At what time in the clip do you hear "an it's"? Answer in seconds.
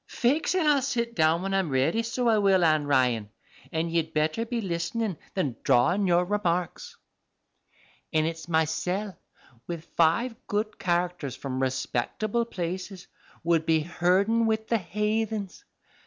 8.11-8.47